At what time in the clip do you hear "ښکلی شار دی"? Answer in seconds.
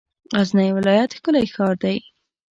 1.17-1.97